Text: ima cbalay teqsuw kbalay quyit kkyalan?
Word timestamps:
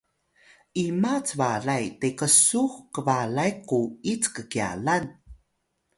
ima 0.85 1.13
cbalay 1.27 1.85
teqsuw 1.99 2.71
kbalay 2.93 3.51
quyit 3.67 4.23
kkyalan? 4.35 5.05